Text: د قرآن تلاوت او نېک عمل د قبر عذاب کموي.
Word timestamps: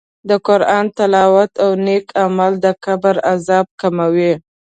د 0.29 0.31
قرآن 0.47 0.85
تلاوت 0.97 1.51
او 1.63 1.71
نېک 1.85 2.05
عمل 2.23 2.51
د 2.63 2.67
قبر 2.85 3.15
عذاب 3.31 3.67
کموي. 3.81 4.33